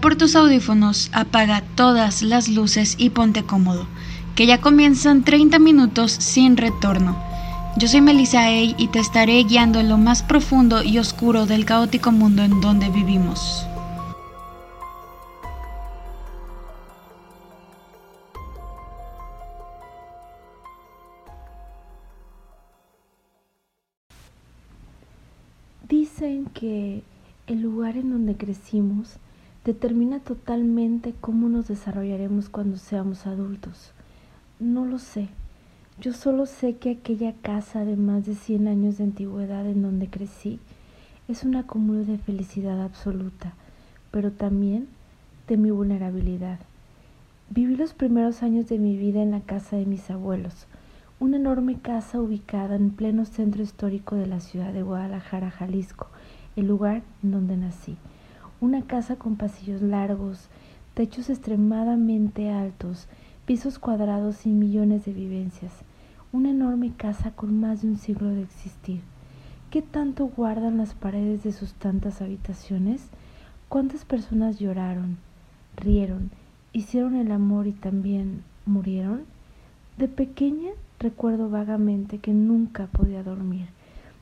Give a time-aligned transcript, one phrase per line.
[0.00, 3.86] Por tus audífonos, apaga todas las luces y ponte cómodo,
[4.34, 7.16] que ya comienzan 30 minutos sin retorno.
[7.78, 11.64] Yo soy Melissa Ay y te estaré guiando en lo más profundo y oscuro del
[11.64, 13.66] caótico mundo en donde vivimos.
[25.88, 27.02] Dicen que
[27.46, 29.18] el lugar en donde crecimos
[29.64, 33.92] determina totalmente cómo nos desarrollaremos cuando seamos adultos.
[34.60, 35.28] No lo sé.
[36.00, 40.08] Yo solo sé que aquella casa de más de 100 años de antigüedad en donde
[40.08, 40.58] crecí
[41.28, 43.54] es un acúmulo de felicidad absoluta,
[44.10, 44.88] pero también
[45.48, 46.58] de mi vulnerabilidad.
[47.48, 50.66] Viví los primeros años de mi vida en la casa de mis abuelos,
[51.20, 56.08] una enorme casa ubicada en pleno centro histórico de la ciudad de Guadalajara, Jalisco,
[56.56, 57.96] el lugar en donde nací.
[58.64, 60.48] Una casa con pasillos largos,
[60.94, 63.08] techos extremadamente altos,
[63.44, 65.70] pisos cuadrados y millones de vivencias.
[66.32, 69.02] Una enorme casa con más de un siglo de existir.
[69.70, 73.02] ¿Qué tanto guardan las paredes de sus tantas habitaciones?
[73.68, 75.18] ¿Cuántas personas lloraron,
[75.76, 76.30] rieron,
[76.72, 79.24] hicieron el amor y también murieron?
[79.98, 83.66] De pequeña recuerdo vagamente que nunca podía dormir.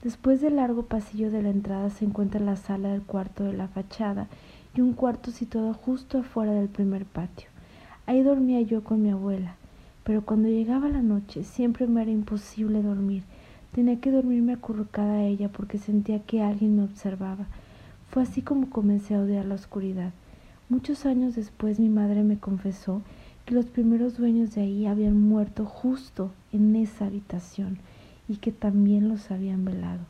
[0.03, 3.69] Después del largo pasillo de la entrada se encuentra la sala del cuarto de la
[3.69, 4.27] fachada
[4.75, 7.49] y un cuarto situado justo afuera del primer patio.
[8.07, 9.55] Ahí dormía yo con mi abuela,
[10.03, 13.23] pero cuando llegaba la noche siempre me era imposible dormir.
[13.71, 17.47] Tenía que dormirme acurrucada a ella porque sentía que alguien me observaba.
[18.11, 20.11] Fue así como comencé a odiar la oscuridad.
[20.69, 23.03] Muchos años después mi madre me confesó
[23.47, 27.79] que los primeros dueños de ahí habían muerto justo en esa habitación
[28.29, 30.01] y que también los habían velado.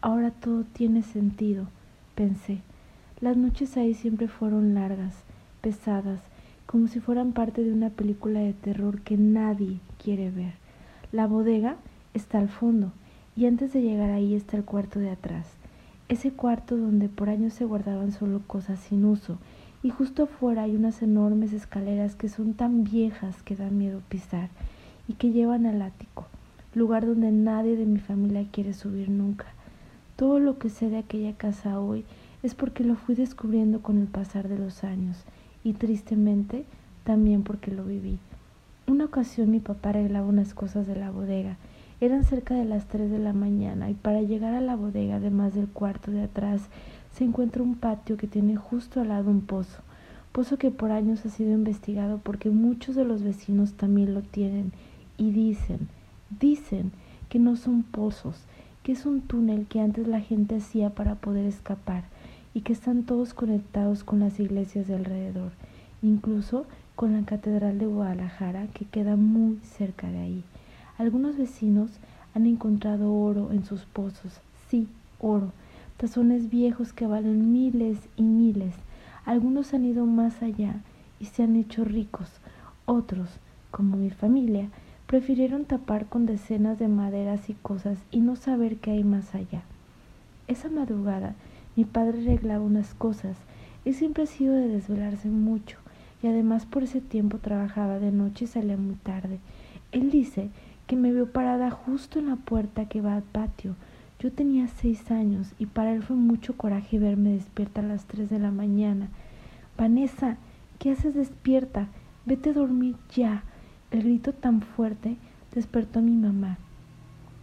[0.00, 1.68] Ahora todo tiene sentido,
[2.14, 2.58] pensé.
[3.20, 5.14] Las noches ahí siempre fueron largas,
[5.60, 6.20] pesadas,
[6.66, 10.54] como si fueran parte de una película de terror que nadie quiere ver.
[11.12, 11.76] La bodega
[12.14, 12.92] está al fondo
[13.36, 15.46] y antes de llegar ahí está el cuarto de atrás.
[16.08, 19.38] Ese cuarto donde por años se guardaban solo cosas sin uso
[19.82, 24.48] y justo afuera hay unas enormes escaleras que son tan viejas que da miedo pisar
[25.08, 26.26] y que llevan al ático
[26.74, 29.46] lugar donde nadie de mi familia quiere subir nunca.
[30.16, 32.04] Todo lo que sé de aquella casa hoy
[32.42, 35.24] es porque lo fui descubriendo con el pasar de los años
[35.64, 36.64] y tristemente
[37.04, 38.18] también porque lo viví.
[38.86, 41.56] Una ocasión mi papá arreglaba unas cosas de la bodega.
[42.00, 45.54] Eran cerca de las tres de la mañana y para llegar a la bodega, además
[45.54, 46.62] del cuarto de atrás,
[47.12, 49.82] se encuentra un patio que tiene justo al lado un pozo.
[50.32, 54.72] Pozo que por años ha sido investigado porque muchos de los vecinos también lo tienen
[55.16, 55.88] y dicen
[56.40, 56.92] Dicen
[57.28, 58.36] que no son pozos,
[58.82, 62.04] que es un túnel que antes la gente hacía para poder escapar
[62.54, 65.52] y que están todos conectados con las iglesias de alrededor,
[66.02, 70.44] incluso con la Catedral de Guadalajara que queda muy cerca de ahí.
[70.98, 71.90] Algunos vecinos
[72.34, 74.88] han encontrado oro en sus pozos, sí,
[75.20, 75.52] oro,
[75.96, 78.74] tazones viejos que valen miles y miles.
[79.24, 80.80] Algunos han ido más allá
[81.20, 82.28] y se han hecho ricos.
[82.84, 83.28] Otros,
[83.70, 84.68] como mi familia,
[85.12, 89.60] prefirieron tapar con decenas de maderas y cosas y no saber qué hay más allá.
[90.48, 91.34] Esa madrugada
[91.76, 93.36] mi padre arreglaba unas cosas.
[93.84, 95.76] Él siempre ha sido de desvelarse mucho
[96.22, 99.38] y además por ese tiempo trabajaba de noche y salía muy tarde.
[99.90, 100.48] Él dice
[100.86, 103.76] que me vio parada justo en la puerta que va al patio.
[104.18, 108.30] Yo tenía seis años y para él fue mucho coraje verme despierta a las tres
[108.30, 109.08] de la mañana.
[109.76, 110.38] Vanessa,
[110.78, 111.88] ¿qué haces despierta?
[112.24, 113.44] Vete a dormir ya.
[113.92, 115.16] El grito tan fuerte
[115.54, 116.56] despertó a mi mamá.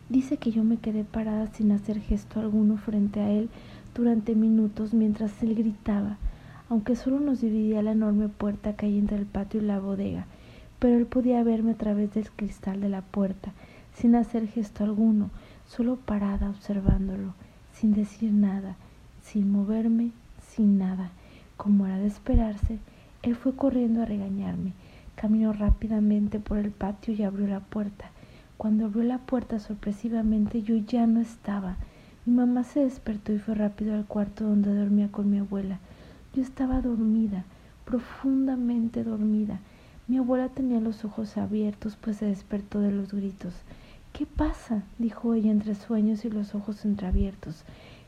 [0.09, 3.51] Dice que yo me quedé parada sin hacer gesto alguno frente a él
[3.93, 6.17] durante minutos mientras él gritaba,
[6.67, 10.25] aunque solo nos dividía la enorme puerta que hay entre el patio y la bodega,
[10.79, 13.51] pero él podía verme a través del cristal de la puerta,
[13.93, 15.29] sin hacer gesto alguno,
[15.67, 17.35] solo parada observándolo,
[17.73, 18.75] sin decir nada,
[19.21, 21.11] sin moverme, sin nada.
[21.57, 22.79] Como era de esperarse,
[23.21, 24.73] él fue corriendo a regañarme
[25.19, 28.09] Caminó rápidamente por el patio y abrió la puerta.
[28.55, 31.75] Cuando abrió la puerta sorpresivamente yo ya no estaba.
[32.25, 35.79] Mi mamá se despertó y fue rápido al cuarto donde dormía con mi abuela.
[36.33, 37.43] Yo estaba dormida,
[37.83, 39.59] profundamente dormida.
[40.07, 43.53] Mi abuela tenía los ojos abiertos, pues se despertó de los gritos.
[44.13, 44.83] ¿Qué pasa?
[44.99, 47.65] dijo ella entre sueños y los ojos entreabiertos.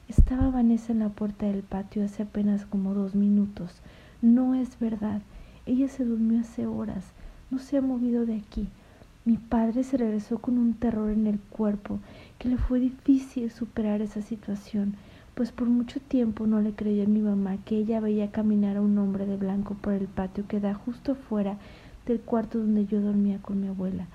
[0.07, 3.81] Estaba Vanessa en la puerta del patio hace apenas como dos minutos.
[4.21, 5.21] No es verdad.
[5.65, 7.05] Ella se durmió hace horas,
[7.49, 8.67] no se ha movido de aquí.
[9.23, 11.99] Mi padre se regresó con un terror en el cuerpo,
[12.39, 14.95] que le fue difícil superar esa situación,
[15.35, 18.81] pues por mucho tiempo no le creyó a mi mamá que ella veía caminar a
[18.81, 21.57] un hombre de blanco por el patio que da justo fuera
[22.05, 24.07] del cuarto donde yo dormía con mi abuela.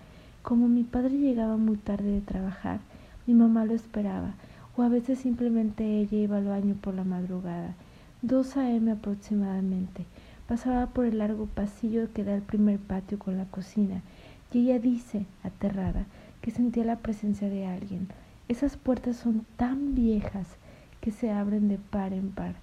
[0.43, 2.81] Como mi padre llegaba muy tarde de trabajar,
[3.27, 4.35] mi mamá lo esperaba,
[4.77, 7.75] o a veces simplemente ella iba al baño por la madrugada.
[8.23, 8.91] Dos a.m.
[8.91, 10.05] aproximadamente.
[10.49, 14.03] Pasaba por el largo pasillo que da al primer patio con la cocina,
[14.53, 16.07] y ella dice, aterrada,
[16.41, 18.09] que sentía la presencia de alguien.
[18.49, 20.47] Esas puertas son tan viejas
[21.01, 22.55] que se abren de par en par,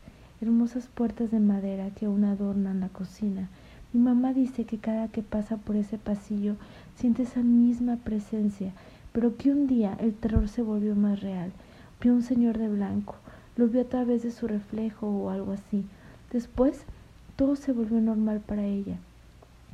[0.41, 3.49] hermosas puertas de madera que aún adornan la cocina.
[3.91, 6.55] Mi mamá dice que cada que pasa por ese pasillo
[6.95, 8.71] siente esa misma presencia,
[9.11, 11.51] pero que un día el terror se volvió más real.
[12.01, 13.15] Vio un señor de blanco,
[13.55, 15.85] lo vio a través de su reflejo o algo así.
[16.31, 16.85] Después
[17.35, 18.97] todo se volvió normal para ella.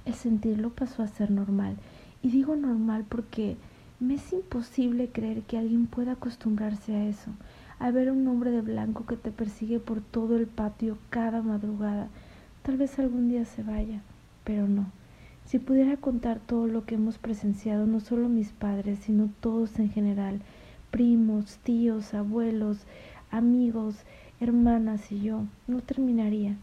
[0.06, 1.76] El sentirlo pasó a ser normal.
[2.22, 3.58] Y digo normal porque
[4.00, 7.32] me es imposible creer que alguien pueda acostumbrarse a eso,
[7.80, 11.42] a ver a un hombre de blanco que te persigue por todo el patio cada
[11.42, 12.08] madrugada.
[12.64, 14.02] Tal vez algún día se vaya,
[14.44, 14.86] pero no.
[15.46, 19.90] Si pudiera contar todo lo que hemos presenciado, no solo mis padres, sino todos en
[19.90, 20.42] general,
[20.92, 22.78] primos, tíos, abuelos,
[23.32, 23.96] amigos,
[24.40, 26.56] hermanas y yo, no terminaría,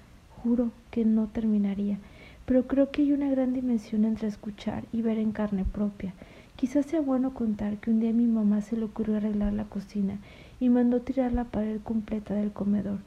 [0.43, 1.99] juro que no terminaría.
[2.44, 6.15] Pero creo que hay una gran dimensión entre escuchar y ver en carne propia.
[6.56, 10.19] Quizás sea bueno contar que un día mi mamá se le ocurrió arreglar la cocina
[10.59, 12.99] y mandó tirar la pared completa del comedor.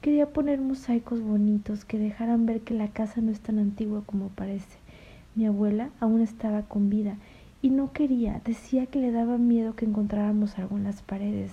[0.00, 4.28] Quería poner mosaicos bonitos que dejaran ver que la casa no es tan antigua como
[4.28, 4.78] parece.
[5.34, 7.16] Mi abuela aún estaba con vida
[7.62, 11.52] y no quería, decía que le daba miedo que encontráramos algo en las paredes,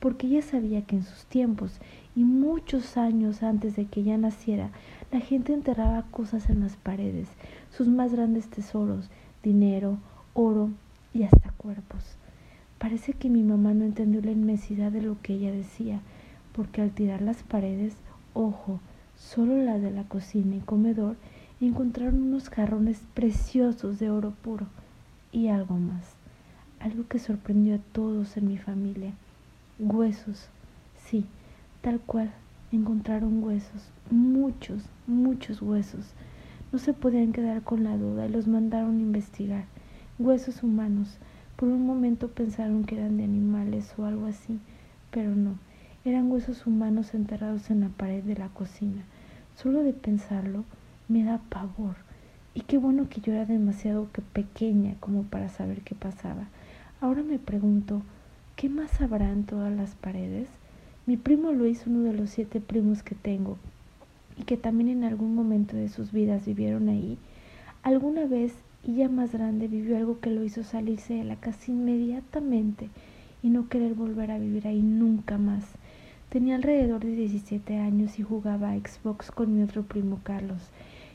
[0.00, 1.80] porque ella sabía que en sus tiempos
[2.16, 4.70] y muchos años antes de que ella naciera,
[5.10, 7.28] la gente enterraba cosas en las paredes,
[7.70, 9.10] sus más grandes tesoros,
[9.42, 9.98] dinero,
[10.34, 10.70] oro,
[11.14, 12.02] y hasta cuerpos.
[12.78, 16.00] Parece que mi mamá no entendió la inmensidad de lo que ella decía,
[16.52, 17.94] porque al tirar las paredes,
[18.34, 18.80] ojo,
[19.16, 21.16] solo las de la cocina y comedor,
[21.60, 24.66] encontraron unos jarrones preciosos de oro puro
[25.32, 26.14] y algo más,
[26.80, 29.12] algo que sorprendió a todos en mi familia.
[29.78, 30.48] Huesos,
[31.06, 31.24] sí,
[31.84, 32.32] tal cual,
[32.72, 36.14] encontraron huesos, muchos, muchos huesos.
[36.72, 39.66] No se podían quedar con la duda y los mandaron a investigar
[40.18, 41.18] huesos humanos.
[41.56, 44.58] Por un momento pensaron que eran de animales o algo así,
[45.10, 45.58] pero no,
[46.06, 49.02] eran huesos humanos enterrados en la pared de la cocina.
[49.54, 50.64] Solo de pensarlo
[51.06, 51.96] me da pavor.
[52.54, 56.48] Y qué bueno que yo era demasiado pequeña como para saber qué pasaba.
[57.02, 58.00] Ahora me pregunto,
[58.56, 60.48] ¿qué más habrá en todas las paredes?
[61.06, 63.58] Mi primo Luis, uno de los siete primos que tengo,
[64.38, 67.18] y que también en algún momento de sus vidas vivieron ahí,
[67.82, 71.70] alguna vez y ya más grande vivió algo que lo hizo salirse de la casa
[71.70, 72.88] inmediatamente
[73.42, 75.66] y no querer volver a vivir ahí nunca más.
[76.30, 80.70] Tenía alrededor de 17 años y jugaba a Xbox con mi otro primo Carlos.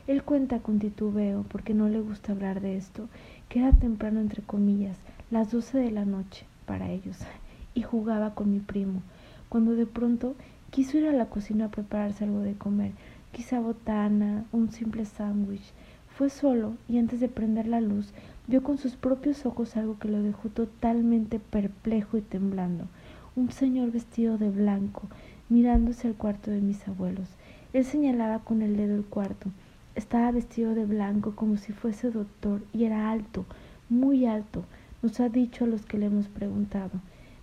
[0.05, 3.09] Él cuenta con titubeo, porque no le gusta hablar de esto,
[3.49, 4.97] que era temprano entre comillas,
[5.31, 7.17] las 12 de la noche para ellos,
[7.73, 9.01] y jugaba con mi primo,
[9.49, 10.35] cuando de pronto
[10.71, 12.91] quiso ir a la cocina a prepararse algo de comer,
[13.31, 15.73] quizá botana, un simple sándwich,
[16.19, 18.13] fue solo y antes de prender la luz
[18.47, 22.87] vio con sus propios ojos algo que lo dejó totalmente perplejo y temblando.
[23.35, 25.03] Un señor vestido de blanco,
[25.49, 27.29] mirándose al cuarto de mis abuelos.
[27.71, 29.49] Él señalaba con el dedo el cuarto.
[29.95, 33.45] Estaba vestido de blanco como si fuese doctor y era alto,
[33.87, 34.65] muy alto,
[35.01, 36.91] nos ha dicho a los que le hemos preguntado.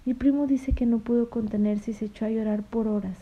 [0.07, 3.17] Mi primo dice que no pudo contenerse y se echó a llorar por horas.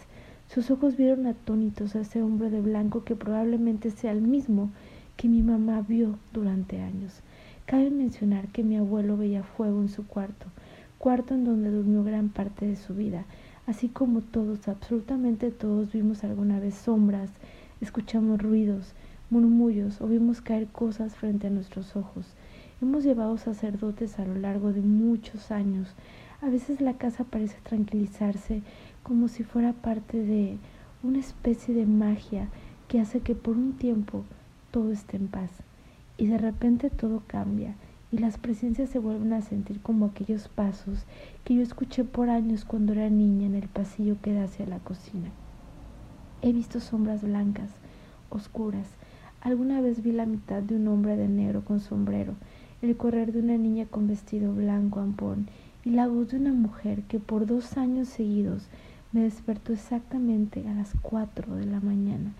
[0.49, 4.71] Sus ojos vieron atónitos a ese hombre de blanco que probablemente sea el mismo
[5.17, 7.23] que mi mamá vio durante años.
[7.65, 10.45] Cabe mencionar que mi abuelo veía fuego en su cuarto,
[10.99, 13.25] cuarto en donde durmió gran parte de su vida,
[13.67, 17.31] así como todos, absolutamente todos, vimos alguna vez sombras,
[17.81, 18.93] escuchamos ruidos,
[19.31, 22.27] murmullos o vimos caer cosas frente a nuestros ojos.
[22.83, 25.95] Hemos llevado sacerdotes a lo largo de muchos años.
[26.45, 28.61] A veces la casa parece tranquilizarse
[29.03, 30.59] como si fuera parte de
[31.03, 32.49] una especie de magia
[32.87, 34.25] que hace que por un tiempo
[34.71, 35.51] todo está en paz.
[36.19, 37.77] Y de repente todo cambia
[38.13, 41.07] y las presencias se vuelven a sentir como aquellos pasos
[41.45, 44.81] que yo escuché por años cuando era niña en el pasillo que da hacia la
[44.81, 45.31] cocina.
[46.43, 47.71] He visto sombras blancas,
[48.29, 48.89] oscuras.
[49.41, 52.35] Alguna vez vi la mitad de un hombre de negro con sombrero,
[52.83, 55.49] el correr de una niña con vestido blanco ampón
[55.85, 58.69] y la voz de una mujer que por dos años seguidos
[59.13, 62.33] me despertó exactamente a las cuatro de la mañana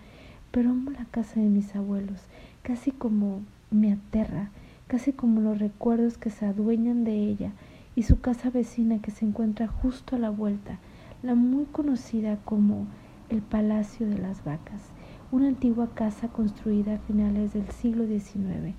[0.55, 2.21] pero amo la casa de mis abuelos,
[2.63, 4.51] casi como me aterra,
[4.87, 7.51] casi como los recuerdos que se adueñan de ella
[7.93, 10.79] y su casa vecina que se encuentra justo a la vuelta,
[11.23, 12.87] la muy conocida como
[13.27, 14.81] el Palacio de las Vacas,
[15.29, 18.75] una antigua casa construida a finales del siglo XIX.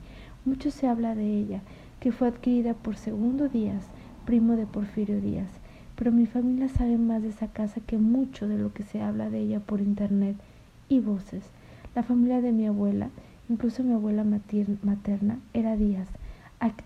[0.46, 1.60] Mucho se habla de ella,
[2.00, 3.84] que fue adquirida por Segundo Díaz,
[4.26, 5.48] primo de Porfirio Díaz,
[5.94, 9.30] pero mi familia sabe más de esa casa que mucho de lo que se habla
[9.30, 10.36] de ella por internet
[10.88, 11.44] y voces.
[11.94, 13.08] La familia de mi abuela,
[13.48, 16.08] incluso mi abuela materna, era Díaz,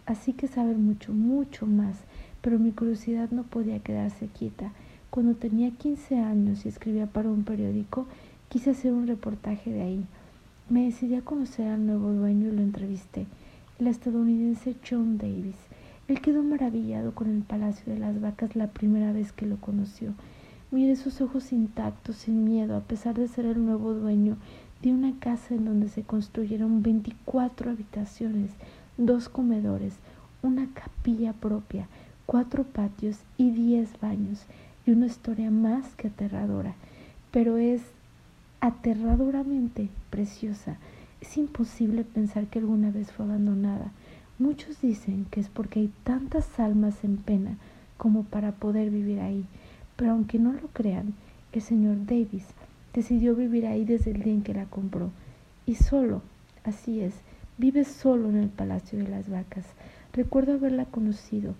[0.05, 1.97] así que saben mucho, mucho más,
[2.43, 4.73] pero mi curiosidad no podía quedarse quieta.
[5.09, 8.07] Cuando tenía 15 años y escribía para un periódico,
[8.51, 10.05] quise hacer un reportaje de ahí.
[10.69, 13.27] Me decidí a conocer al nuevo dueño y lo entrevisté,
[13.79, 15.57] el estadounidense John Davis.
[16.11, 20.12] Él quedó maravillado con el Palacio de las Vacas la primera vez que lo conoció.
[20.73, 24.37] Miré sus ojos intactos, sin miedo, a pesar de ser el nuevo dueño
[24.83, 28.50] de una casa en donde se construyeron 24 habitaciones,
[28.97, 29.95] dos comedores,
[30.43, 31.87] una capilla propia,
[32.26, 34.47] cuatro patios y diez baños,
[34.87, 36.75] y una historia más que aterradora,
[37.31, 37.83] pero es
[38.59, 40.76] aterradoramente preciosa.
[41.21, 43.93] Es imposible pensar que alguna vez fue abandonada.
[44.41, 47.59] Muchos dicen que es porque hay tantas almas en pena
[47.99, 49.45] como para poder vivir ahí,
[49.97, 51.13] pero aunque no lo crean,
[51.53, 52.47] el señor Davis
[52.95, 55.11] decidió vivir ahí desde el día en que la compró.
[55.67, 56.23] Y solo,
[56.65, 57.13] así es,
[57.59, 59.67] vive solo en el Palacio de las Vacas.
[60.15, 61.55] Recuerdo haberla conocido.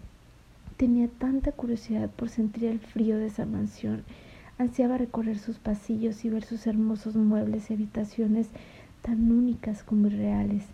[0.79, 4.05] Tenía tanta curiosidad por sentir el frío de esa mansión.
[4.57, 8.47] Ansiaba recorrer sus pasillos y ver sus hermosos muebles y habitaciones
[9.03, 10.65] tan únicas como irreales.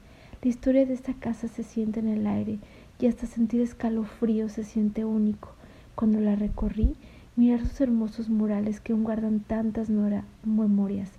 [0.43, 2.59] La historia de esta casa se siente en el aire
[3.01, 5.51] y hasta sentir escalofrío se siente único.
[5.95, 6.95] Cuando la recorrí,
[7.37, 9.89] mirar sus hermosos murales que aún guardan tantas
[10.45, 11.11] memorias,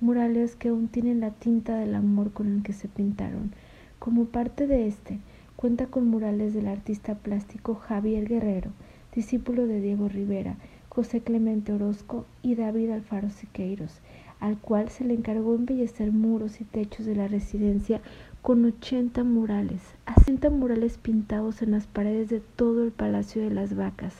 [0.00, 3.52] murales que aún tienen la tinta del amor con el que se pintaron.
[3.98, 5.18] Como parte de este,
[5.56, 8.70] cuenta con murales del artista plástico Javier Guerrero,
[9.14, 10.56] discípulo de Diego Rivera,
[10.88, 14.00] José Clemente Orozco y David Alfaro Siqueiros,
[14.40, 18.00] al cual se le encargó embellecer muros y techos de la residencia
[18.42, 19.82] con 80 murales,
[20.22, 24.14] 80 murales pintados en las paredes de todo el Palacio de las Vacas,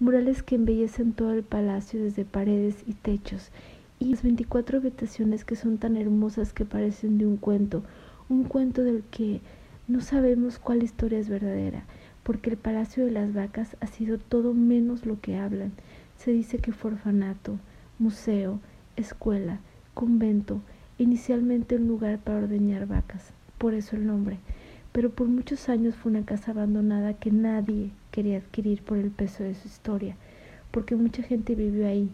[0.00, 3.50] murales que embellecen todo el palacio desde paredes y techos,
[4.00, 7.84] y las 24 habitaciones que son tan hermosas que parecen de un cuento,
[8.28, 9.40] un cuento del que
[9.86, 11.84] no sabemos cuál historia es verdadera,
[12.24, 15.72] porque el Palacio de las Vacas ha sido todo menos lo que hablan.
[16.16, 17.58] Se dice que fue orfanato,
[17.98, 18.58] museo,
[18.96, 19.60] escuela,
[19.94, 20.60] convento,
[20.98, 24.38] inicialmente un lugar para ordeñar vacas, por eso el nombre,
[24.90, 29.44] pero por muchos años fue una casa abandonada que nadie quería adquirir por el peso
[29.44, 30.16] de su historia,
[30.70, 32.08] porque mucha gente vivió ahí,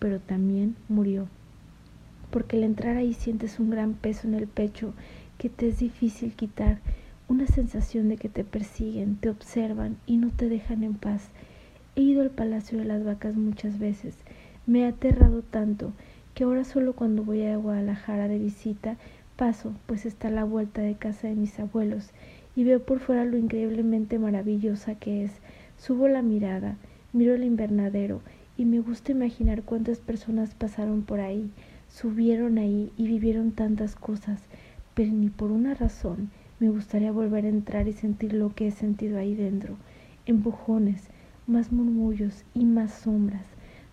[0.00, 1.28] pero también murió.
[2.32, 4.92] Porque al entrar ahí sientes un gran peso en el pecho
[5.38, 6.80] que te es difícil quitar,
[7.28, 11.28] una sensación de que te persiguen, te observan y no te dejan en paz.
[11.94, 14.16] He ido al Palacio de las Vacas muchas veces,
[14.66, 15.92] me ha aterrado tanto
[16.34, 18.96] que ahora solo cuando voy a Guadalajara de visita
[19.40, 22.10] paso, pues está a la vuelta de casa de mis abuelos
[22.54, 25.32] y veo por fuera lo increíblemente maravillosa que es.
[25.78, 26.76] Subo la mirada,
[27.14, 28.20] miro el invernadero
[28.58, 31.50] y me gusta imaginar cuántas personas pasaron por ahí,
[31.88, 34.42] subieron ahí y vivieron tantas cosas,
[34.92, 36.28] pero ni por una razón
[36.58, 39.76] me gustaría volver a entrar y sentir lo que he sentido ahí dentro.
[40.26, 41.04] Empujones,
[41.46, 43.46] más murmullos y más sombras,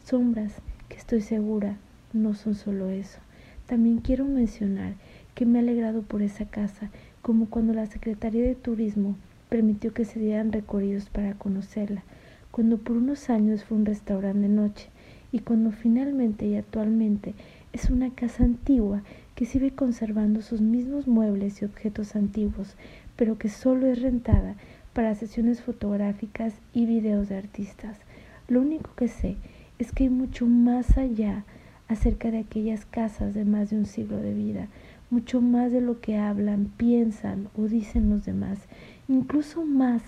[0.04, 0.56] sombras
[0.90, 1.78] que estoy segura
[2.12, 3.20] no son solo eso.
[3.66, 4.96] También quiero mencionar
[5.38, 6.90] que me ha alegrado por esa casa
[7.22, 9.16] como cuando la Secretaría de Turismo
[9.50, 12.02] permitió que se dieran recorridos para conocerla,
[12.50, 14.90] cuando por unos años fue un restaurante de noche
[15.32, 17.36] y cuando finalmente y actualmente
[17.72, 19.04] es una casa antigua
[19.36, 22.76] que sigue conservando sus mismos muebles y objetos antiguos,
[23.16, 24.56] pero que solo es rentada
[24.94, 28.00] para sesiones fotográficas y videos de artistas.
[28.48, 29.36] Lo único que sé
[29.78, 31.44] es que hay mucho más allá
[31.88, 34.68] acerca de aquellas casas de más de un siglo de vida,
[35.10, 38.60] mucho más de lo que hablan, piensan o dicen los demás,
[39.08, 40.02] incluso más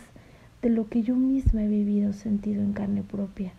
[0.62, 3.54] de lo que yo misma he vivido, sentido en carne propia.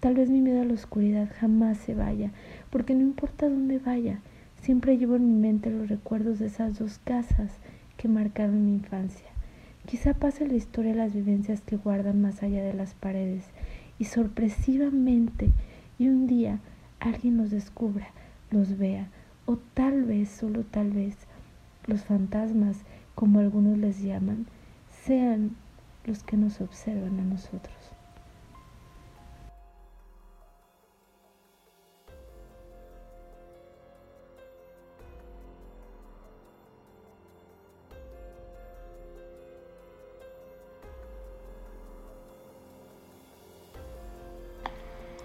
[0.00, 2.32] Tal vez mi miedo a la oscuridad jamás se vaya,
[2.70, 4.20] porque no importa dónde vaya,
[4.60, 7.52] siempre llevo en mi mente los recuerdos de esas dos casas
[7.96, 9.26] que marcaron mi infancia.
[9.86, 13.44] Quizá pase la historia de las vivencias que guardan más allá de las paredes
[13.98, 15.50] y sorpresivamente
[15.98, 16.58] y un día
[16.98, 18.08] alguien los descubra,
[18.50, 19.08] los vea,
[19.46, 21.16] o tal vez, solo tal vez,
[21.86, 22.78] los fantasmas,
[23.14, 24.46] como algunos les llaman,
[25.04, 25.56] sean
[26.04, 27.81] los que nos observan a nosotros.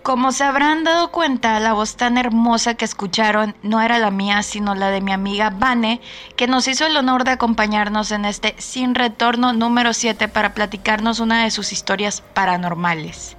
[0.07, 4.41] Como se habrán dado cuenta, la voz tan hermosa que escucharon no era la mía,
[4.41, 5.99] sino la de mi amiga Vane,
[6.37, 11.19] que nos hizo el honor de acompañarnos en este Sin Retorno número 7 para platicarnos
[11.19, 13.35] una de sus historias paranormales.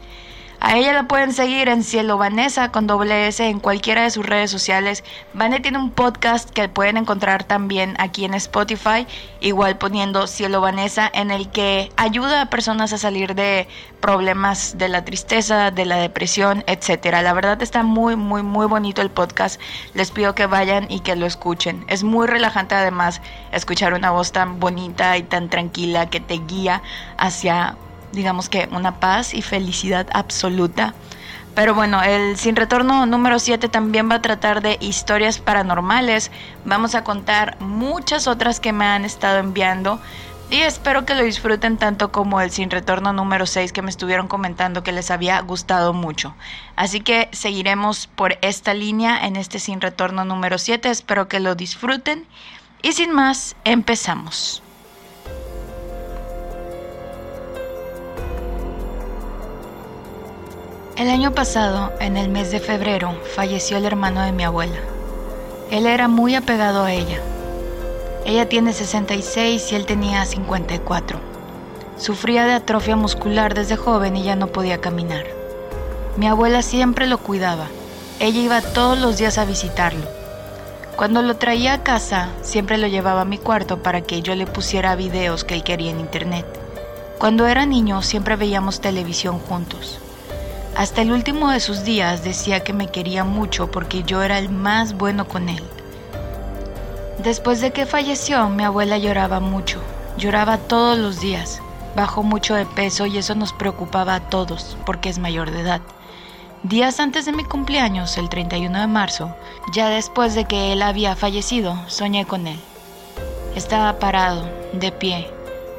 [0.60, 4.26] A ella la pueden seguir en Cielo Vanessa con doble S en cualquiera de sus
[4.26, 5.04] redes sociales.
[5.32, 9.06] Vane tiene un podcast que pueden encontrar también aquí en Spotify,
[9.40, 13.68] igual poniendo Cielo Vanessa, en el que ayuda a personas a salir de
[14.00, 17.22] problemas de la tristeza, de la depresión, etcétera.
[17.22, 19.60] La verdad está muy, muy, muy bonito el podcast.
[19.94, 21.84] Les pido que vayan y que lo escuchen.
[21.86, 23.22] Es muy relajante además
[23.52, 26.82] escuchar una voz tan bonita y tan tranquila que te guía
[27.16, 27.76] hacia
[28.12, 30.94] digamos que una paz y felicidad absoluta.
[31.54, 36.30] Pero bueno, el Sin Retorno número 7 también va a tratar de historias paranormales.
[36.64, 40.00] Vamos a contar muchas otras que me han estado enviando.
[40.50, 44.28] Y espero que lo disfruten tanto como el Sin Retorno número 6 que me estuvieron
[44.28, 46.34] comentando que les había gustado mucho.
[46.76, 50.88] Así que seguiremos por esta línea en este Sin Retorno número 7.
[50.88, 52.26] Espero que lo disfruten.
[52.82, 54.62] Y sin más, empezamos.
[60.98, 64.78] El año pasado, en el mes de febrero, falleció el hermano de mi abuela.
[65.70, 67.20] Él era muy apegado a ella.
[68.26, 71.20] Ella tiene 66 y él tenía 54.
[71.98, 75.24] Sufría de atrofia muscular desde joven y ya no podía caminar.
[76.16, 77.68] Mi abuela siempre lo cuidaba.
[78.18, 80.04] Ella iba todos los días a visitarlo.
[80.96, 84.48] Cuando lo traía a casa, siempre lo llevaba a mi cuarto para que yo le
[84.48, 86.44] pusiera videos que él quería en internet.
[87.20, 90.00] Cuando era niño, siempre veíamos televisión juntos.
[90.78, 94.48] Hasta el último de sus días decía que me quería mucho porque yo era el
[94.48, 95.64] más bueno con él.
[97.18, 99.80] Después de que falleció, mi abuela lloraba mucho,
[100.18, 101.60] lloraba todos los días,
[101.96, 105.80] bajó mucho de peso y eso nos preocupaba a todos porque es mayor de edad.
[106.62, 109.34] Días antes de mi cumpleaños, el 31 de marzo,
[109.74, 112.60] ya después de que él había fallecido, soñé con él.
[113.56, 115.28] Estaba parado, de pie,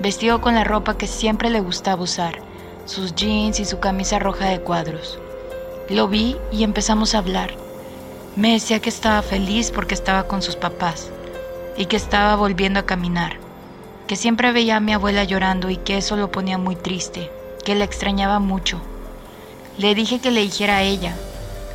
[0.02, 2.49] vestido con la ropa que siempre le gustaba usar
[2.90, 5.20] sus jeans y su camisa roja de cuadros.
[5.90, 7.52] Lo vi y empezamos a hablar.
[8.36, 11.12] Me decía que estaba feliz porque estaba con sus papás
[11.78, 13.38] y que estaba volviendo a caminar,
[14.08, 17.30] que siempre veía a mi abuela llorando y que eso lo ponía muy triste,
[17.64, 18.82] que la extrañaba mucho.
[19.78, 21.16] Le dije que le dijera a ella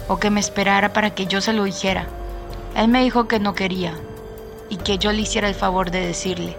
[0.09, 2.09] o que me esperara para que yo se lo dijera.
[2.77, 3.95] Él me dijo que no quería
[4.69, 6.57] y que yo le hiciera el favor de decirle.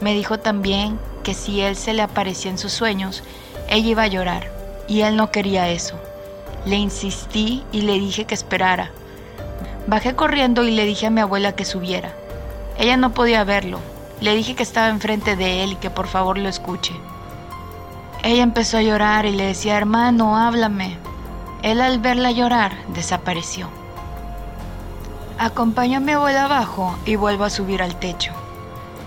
[0.00, 3.24] Me dijo también que si él se le aparecía en sus sueños,
[3.68, 4.50] ella iba a llorar
[4.88, 5.96] y él no quería eso.
[6.64, 8.90] Le insistí y le dije que esperara.
[9.86, 12.12] Bajé corriendo y le dije a mi abuela que subiera.
[12.78, 13.80] Ella no podía verlo.
[14.20, 16.94] Le dije que estaba enfrente de él y que por favor lo escuche.
[18.22, 20.96] Ella empezó a llorar y le decía, hermano, háblame.
[21.62, 23.68] Él al verla llorar desapareció.
[25.38, 28.32] Acompaño a mi abuela abajo y vuelvo a subir al techo.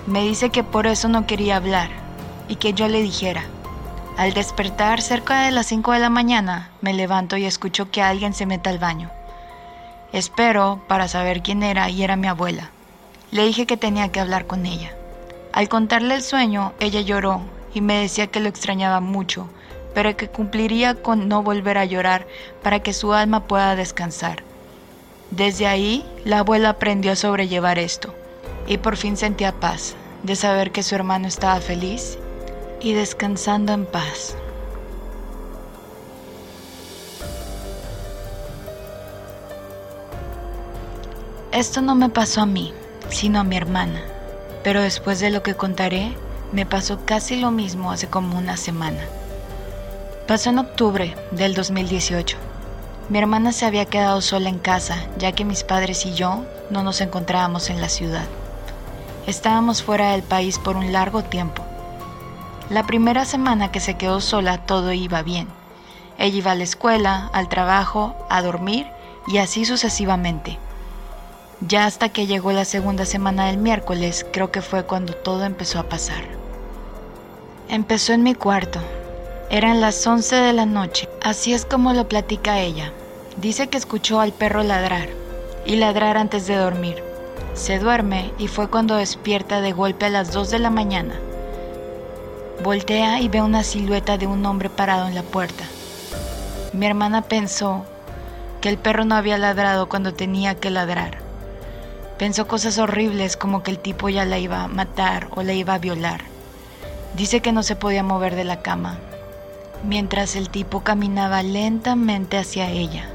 [0.06, 1.90] Me dice que por eso no quería hablar
[2.48, 3.44] y que yo le dijera.
[4.20, 8.34] Al despertar cerca de las 5 de la mañana, me levanto y escucho que alguien
[8.34, 9.10] se mete al baño.
[10.12, 12.70] Espero para saber quién era y era mi abuela.
[13.32, 14.94] Le dije que tenía que hablar con ella.
[15.54, 19.48] Al contarle el sueño, ella lloró y me decía que lo extrañaba mucho,
[19.94, 22.28] pero que cumpliría con no volver a llorar
[22.62, 24.44] para que su alma pueda descansar.
[25.32, 28.14] Desde ahí, la abuela aprendió a sobrellevar esto
[28.68, 32.18] y por fin sentía paz de saber que su hermano estaba feliz
[32.82, 34.36] y descansando en paz.
[41.52, 42.74] Esto no me pasó a mí,
[43.10, 44.02] sino a mi hermana,
[44.64, 46.14] pero después de lo que contaré,
[46.52, 49.02] me pasó casi lo mismo hace como una semana.
[50.28, 52.38] Pasó en octubre del 2018.
[53.10, 56.84] Mi hermana se había quedado sola en casa, ya que mis padres y yo no
[56.84, 58.26] nos encontrábamos en la ciudad.
[59.26, 61.69] Estábamos fuera del país por un largo tiempo
[62.70, 65.48] la primera semana que se quedó sola todo iba bien.
[66.20, 68.86] Ella iba a la escuela, al trabajo, a dormir
[69.28, 70.60] y así sucesivamente.
[71.62, 75.80] Ya hasta que llegó la segunda semana del miércoles, creo que fue cuando todo empezó
[75.80, 76.24] a pasar.
[77.70, 78.80] Empezó en mi cuarto.
[79.50, 81.10] Eran las 11 de la noche.
[81.24, 82.94] Así es como lo platica ella.
[83.38, 85.10] Dice que escuchó al perro ladrar
[85.66, 87.04] y ladrar antes de dormir.
[87.56, 91.20] Se duerme y fue cuando despierta de golpe a las 2 de la mañana.
[92.64, 95.64] Voltea y ve una silueta de un hombre parado en la puerta.
[96.74, 97.86] Mi hermana pensó
[98.60, 101.20] que el perro no había ladrado cuando tenía que ladrar.
[102.18, 105.74] Pensó cosas horribles como que el tipo ya la iba a matar o la iba
[105.74, 106.22] a violar.
[107.16, 108.98] Dice que no se podía mover de la cama.
[109.84, 113.10] mientras el tipo caminaba lentamente hacia ella.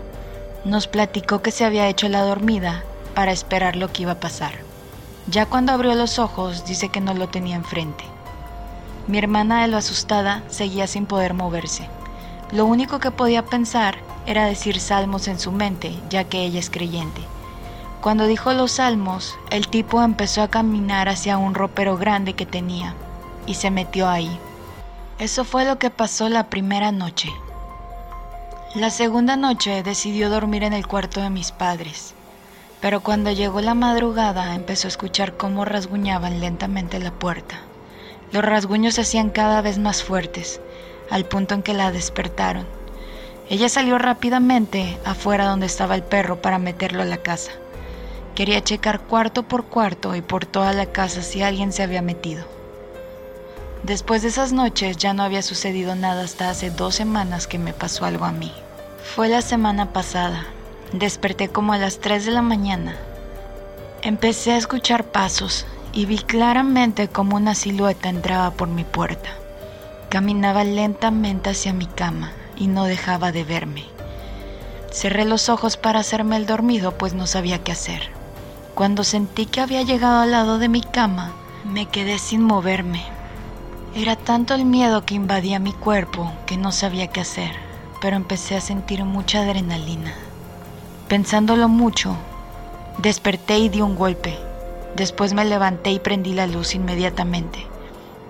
[0.64, 4.52] Nos platicó que se había hecho la dormida para esperar lo que iba a pasar.
[5.26, 8.04] Ya cuando abrió los ojos dice que no lo tenía enfrente.
[9.06, 11.88] Mi hermana de lo asustada seguía sin poder moverse.
[12.52, 16.70] Lo único que podía pensar era decir salmos en su mente, ya que ella es
[16.70, 17.20] creyente.
[18.00, 22.94] Cuando dijo los salmos, el tipo empezó a caminar hacia un ropero grande que tenía
[23.46, 24.38] y se metió ahí.
[25.18, 27.28] Eso fue lo que pasó la primera noche.
[28.74, 32.14] La segunda noche decidió dormir en el cuarto de mis padres,
[32.80, 37.60] pero cuando llegó la madrugada empezó a escuchar cómo rasguñaban lentamente la puerta.
[38.34, 40.60] Los rasguños se hacían cada vez más fuertes,
[41.08, 42.66] al punto en que la despertaron.
[43.48, 47.52] Ella salió rápidamente afuera donde estaba el perro para meterlo a la casa.
[48.34, 52.44] Quería checar cuarto por cuarto y por toda la casa si alguien se había metido.
[53.84, 57.72] Después de esas noches ya no había sucedido nada hasta hace dos semanas que me
[57.72, 58.52] pasó algo a mí.
[59.14, 60.44] Fue la semana pasada.
[60.90, 62.96] Desperté como a las 3 de la mañana.
[64.02, 69.30] Empecé a escuchar pasos y vi claramente como una silueta entraba por mi puerta.
[70.08, 73.84] Caminaba lentamente hacia mi cama y no dejaba de verme.
[74.92, 78.10] Cerré los ojos para hacerme el dormido pues no sabía qué hacer.
[78.74, 81.32] Cuando sentí que había llegado al lado de mi cama,
[81.64, 83.04] me quedé sin moverme.
[83.94, 87.52] Era tanto el miedo que invadía mi cuerpo que no sabía qué hacer,
[88.00, 90.12] pero empecé a sentir mucha adrenalina.
[91.06, 92.16] Pensándolo mucho,
[92.98, 94.36] desperté y di un golpe.
[94.96, 97.66] Después me levanté y prendí la luz inmediatamente,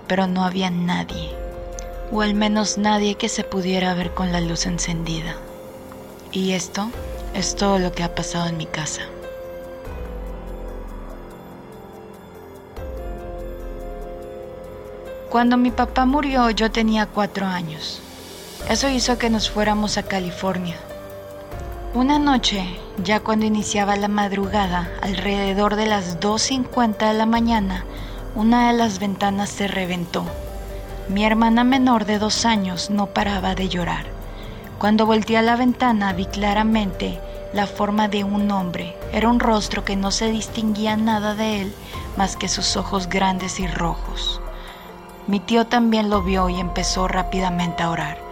[0.06, 1.30] pero no había nadie,
[2.10, 5.36] o al menos nadie que se pudiera ver con la luz encendida.
[6.32, 6.90] Y esto
[7.34, 9.02] es todo lo que ha pasado en mi casa.
[15.28, 18.00] Cuando mi papá murió yo tenía cuatro años.
[18.70, 20.76] Eso hizo que nos fuéramos a California.
[21.94, 22.66] Una noche,
[23.04, 27.84] ya cuando iniciaba la madrugada, alrededor de las 2.50 de la mañana,
[28.34, 30.24] una de las ventanas se reventó.
[31.08, 34.06] Mi hermana menor de dos años no paraba de llorar.
[34.80, 37.20] Cuando volteé a la ventana vi claramente
[37.52, 38.96] la forma de un hombre.
[39.12, 41.74] Era un rostro que no se distinguía nada de él
[42.16, 44.40] más que sus ojos grandes y rojos.
[45.28, 48.23] Mi tío también lo vio y empezó rápidamente a orar.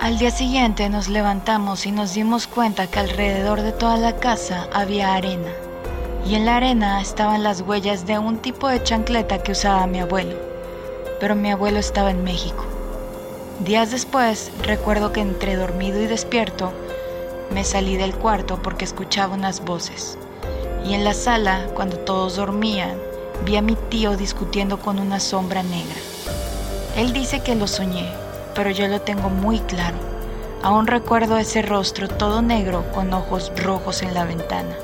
[0.00, 4.66] Al día siguiente nos levantamos y nos dimos cuenta que alrededor de toda la casa
[4.72, 5.52] había arena.
[6.26, 10.00] Y en la arena estaban las huellas de un tipo de chancleta que usaba mi
[10.00, 10.38] abuelo.
[11.20, 12.64] Pero mi abuelo estaba en México.
[13.62, 16.72] Días después, recuerdo que entre dormido y despierto,
[17.52, 20.16] me salí del cuarto porque escuchaba unas voces.
[20.82, 22.96] Y en la sala, cuando todos dormían,
[23.44, 25.96] vi a mi tío discutiendo con una sombra negra.
[26.96, 28.10] Él dice que lo soñé,
[28.54, 29.96] pero yo lo tengo muy claro.
[30.62, 34.74] Aún recuerdo ese rostro todo negro con ojos rojos en la ventana.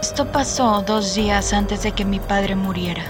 [0.00, 3.02] Esto pasó dos días antes de que mi padre muriera.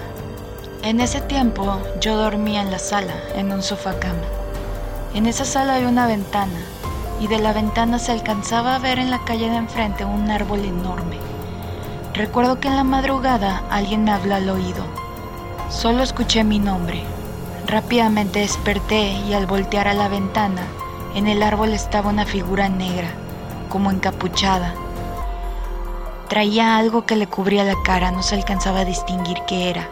[0.82, 4.22] En ese tiempo yo dormía en la sala, en un sofá cama.
[5.12, 6.60] En esa sala hay una ventana
[7.20, 10.64] y de la ventana se alcanzaba a ver en la calle de enfrente un árbol
[10.64, 11.18] enorme.
[12.14, 15.03] Recuerdo que en la madrugada alguien me habló al oído.
[15.70, 17.02] Solo escuché mi nombre.
[17.66, 20.62] Rápidamente desperté y al voltear a la ventana,
[21.14, 23.08] en el árbol estaba una figura negra,
[23.68, 24.74] como encapuchada.
[26.28, 29.88] Traía algo que le cubría la cara, no se alcanzaba a distinguir qué era,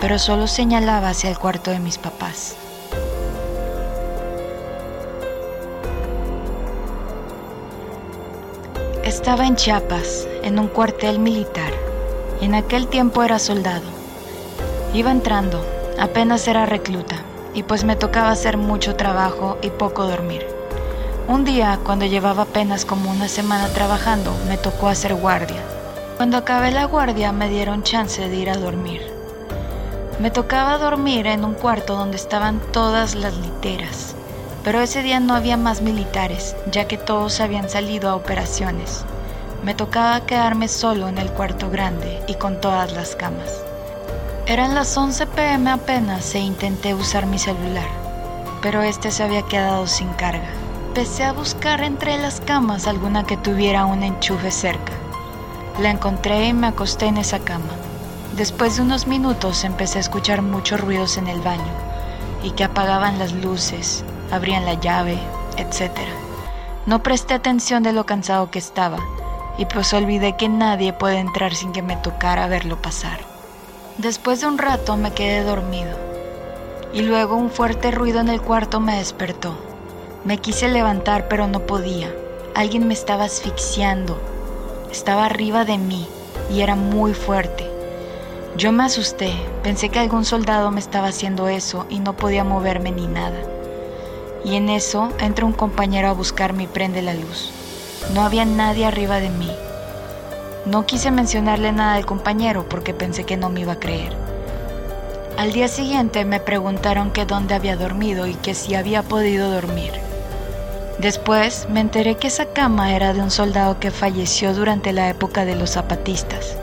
[0.00, 2.56] pero solo señalaba hacia el cuarto de mis papás.
[9.04, 11.72] Estaba en Chiapas, en un cuartel militar,
[12.40, 13.99] en aquel tiempo era soldado.
[14.92, 15.64] Iba entrando,
[16.00, 17.14] apenas era recluta,
[17.54, 20.44] y pues me tocaba hacer mucho trabajo y poco dormir.
[21.28, 25.62] Un día, cuando llevaba apenas como una semana trabajando, me tocó hacer guardia.
[26.16, 29.00] Cuando acabé la guardia me dieron chance de ir a dormir.
[30.18, 34.16] Me tocaba dormir en un cuarto donde estaban todas las literas,
[34.64, 39.04] pero ese día no había más militares, ya que todos habían salido a operaciones.
[39.62, 43.69] Me tocaba quedarme solo en el cuarto grande y con todas las camas.
[44.50, 47.86] Eran las 11 pm apenas e intenté usar mi celular,
[48.60, 50.50] pero este se había quedado sin carga.
[50.88, 54.92] Empecé a buscar entre las camas alguna que tuviera un enchufe cerca.
[55.80, 57.70] La encontré y me acosté en esa cama.
[58.36, 61.72] Después de unos minutos empecé a escuchar muchos ruidos en el baño
[62.42, 65.16] y que apagaban las luces, abrían la llave,
[65.58, 65.92] etc.
[66.86, 68.98] No presté atención de lo cansado que estaba
[69.58, 73.29] y pues olvidé que nadie puede entrar sin que me tocara verlo pasar.
[74.02, 75.94] Después de un rato me quedé dormido
[76.94, 79.58] y luego un fuerte ruido en el cuarto me despertó.
[80.24, 82.10] Me quise levantar pero no podía.
[82.54, 84.18] Alguien me estaba asfixiando.
[84.90, 86.08] Estaba arriba de mí
[86.50, 87.70] y era muy fuerte.
[88.56, 92.92] Yo me asusté, pensé que algún soldado me estaba haciendo eso y no podía moverme
[92.92, 93.42] ni nada.
[94.46, 97.50] Y en eso entra un compañero a buscarme y prende la luz.
[98.14, 99.54] No había nadie arriba de mí.
[100.66, 104.14] No quise mencionarle nada al compañero porque pensé que no me iba a creer.
[105.38, 109.92] Al día siguiente me preguntaron que dónde había dormido y que si había podido dormir.
[110.98, 115.46] Después me enteré que esa cama era de un soldado que falleció durante la época
[115.46, 116.58] de los zapatistas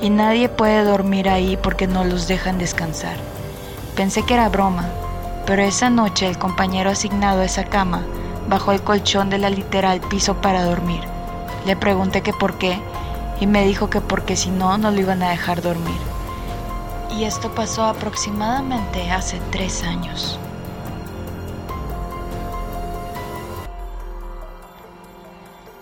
[0.00, 3.16] y nadie puede dormir ahí porque no los dejan descansar.
[3.94, 4.88] Pensé que era broma,
[5.44, 8.06] pero esa noche el compañero asignado a esa cama
[8.48, 11.02] bajó el colchón de la litera al piso para dormir.
[11.66, 12.80] Le pregunté que por qué
[13.40, 15.98] y me dijo que porque si no, no lo iban a dejar dormir.
[17.10, 20.38] Y esto pasó aproximadamente hace tres años.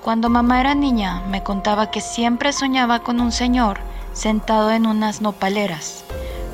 [0.03, 3.79] Cuando mamá era niña, me contaba que siempre soñaba con un señor
[4.13, 6.05] sentado en unas nopaleras.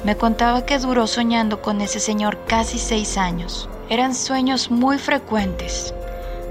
[0.04, 3.68] Me contaba que duró soñando con ese señor casi seis años.
[3.88, 5.94] Eran sueños muy frecuentes.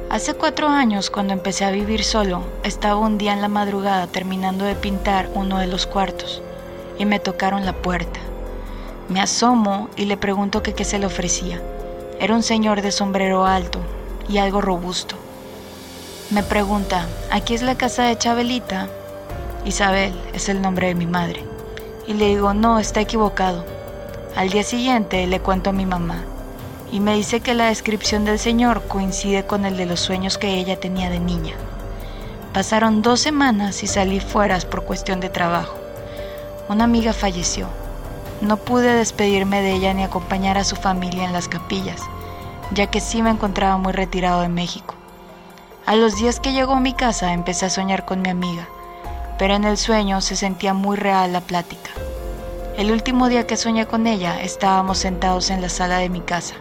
[0.10, 4.64] Hace cuatro años, cuando empecé a vivir solo, estaba un día en la madrugada terminando
[4.64, 6.42] de pintar uno de los cuartos
[6.98, 8.22] y me tocaron la puerta.
[9.10, 11.62] Me asomo y le pregunto qué se le ofrecía.
[12.22, 13.80] Era un señor de sombrero alto
[14.30, 15.18] y algo robusto.
[16.32, 18.88] Me pregunta, ¿aquí es la casa de Chabelita?
[19.66, 21.44] Isabel es el nombre de mi madre.
[22.08, 23.66] Y le digo, no, está equivocado.
[24.38, 26.24] Al día siguiente le cuento a mi mamá
[26.92, 30.56] y me dice que la descripción del señor coincide con el de los sueños que
[30.56, 31.54] ella tenía de niña.
[32.54, 35.76] Pasaron dos semanas y salí fuera por cuestión de trabajo.
[36.70, 37.68] Una amiga falleció.
[38.42, 42.02] No pude despedirme de ella ni acompañar a su familia en las capillas,
[42.72, 44.96] ya que sí me encontraba muy retirado de México.
[45.86, 48.68] A los días que llegó a mi casa empecé a soñar con mi amiga
[49.38, 51.92] pero en el sueño se sentía muy real la plática.
[52.78, 56.56] El último día que soñé con ella estábamos sentados en la sala de mi casa.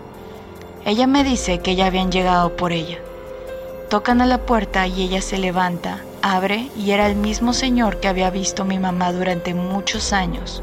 [0.86, 2.98] Ella me dice que ya habían llegado por ella.
[3.90, 8.06] Tocan a la puerta y ella se levanta, abre y era el mismo señor que
[8.06, 10.62] había visto mi mamá durante muchos años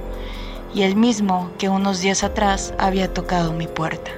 [0.73, 4.11] y el mismo que unos días atrás había tocado mi puerta.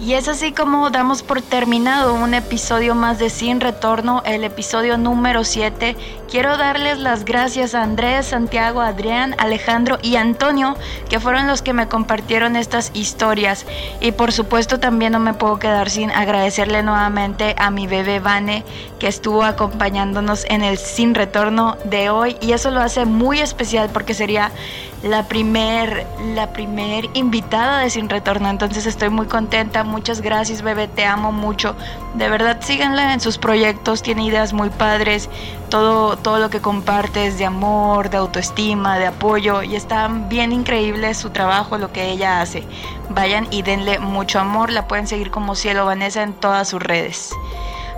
[0.00, 4.96] Y es así como damos por terminado un episodio más de Sin Retorno, el episodio
[4.96, 5.96] número 7.
[6.30, 10.76] Quiero darles las gracias a Andrés, Santiago, Adrián, Alejandro y Antonio,
[11.10, 13.66] que fueron los que me compartieron estas historias.
[14.00, 18.62] Y por supuesto también no me puedo quedar sin agradecerle nuevamente a mi bebé Vane,
[19.00, 22.36] que estuvo acompañándonos en el Sin Retorno de hoy.
[22.40, 24.52] Y eso lo hace muy especial porque sería
[25.02, 28.50] la primer, la primer invitada de Sin Retorno.
[28.50, 29.84] Entonces estoy muy contenta.
[29.84, 30.88] Muchas gracias, bebé.
[30.88, 31.76] Te amo mucho.
[32.14, 34.02] De verdad, síganla en sus proyectos.
[34.02, 35.28] Tiene ideas muy padres.
[35.68, 39.62] Todo, todo lo que compartes de amor, de autoestima, de apoyo.
[39.62, 42.64] Y está bien increíble su trabajo, lo que ella hace.
[43.10, 44.70] Vayan y denle mucho amor.
[44.70, 47.32] La pueden seguir como Cielo Vanessa en todas sus redes.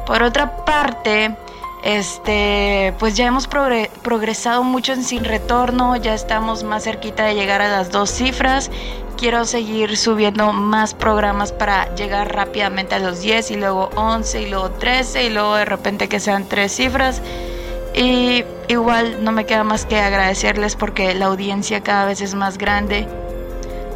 [0.07, 1.37] Por otra parte,
[1.83, 7.63] este, pues ya hemos progresado mucho en Sin Retorno, ya estamos más cerquita de llegar
[7.63, 8.71] a las dos cifras.
[9.17, 14.51] Quiero seguir subiendo más programas para llegar rápidamente a los 10 y luego 11 y
[14.51, 17.23] luego 13 y luego de repente que sean tres cifras.
[17.95, 22.57] Y igual no me queda más que agradecerles porque la audiencia cada vez es más
[22.57, 23.09] grande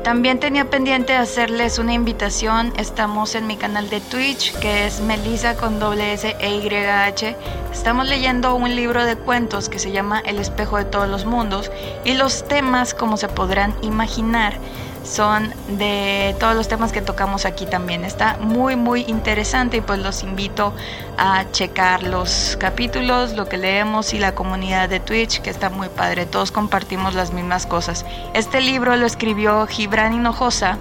[0.04, 2.74] también tenía pendiente hacerles una invitación.
[2.76, 7.34] Estamos en mi canal de Twitch, que es Melissa con doble S e Y H.
[7.72, 11.72] Estamos leyendo un libro de cuentos que se llama El espejo de todos los mundos.
[12.04, 14.58] Y los temas, como se podrán imaginar,
[15.04, 18.04] son de todos los temas que tocamos aquí también.
[18.04, 20.72] Está muy muy interesante y pues los invito
[21.18, 25.88] a checar los capítulos, lo que leemos y la comunidad de Twitch que está muy
[25.88, 26.26] padre.
[26.26, 28.04] Todos compartimos las mismas cosas.
[28.32, 30.78] Este libro lo escribió Gibran Hinojosa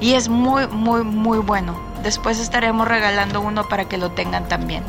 [0.00, 1.78] y es muy muy muy bueno.
[2.02, 4.82] Después estaremos regalando uno para que lo tengan también.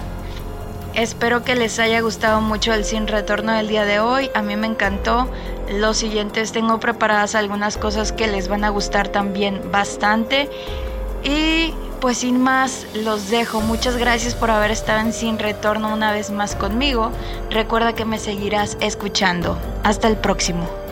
[0.96, 4.32] Espero que les haya gustado mucho el sin retorno del día de hoy.
[4.34, 5.30] A mí me encantó.
[5.70, 10.50] Los siguientes tengo preparadas algunas cosas que les van a gustar también bastante.
[11.22, 13.60] Y pues sin más, los dejo.
[13.60, 17.12] Muchas gracias por haber estado en Sin Retorno una vez más conmigo.
[17.50, 19.58] Recuerda que me seguirás escuchando.
[19.84, 20.85] Hasta el próximo.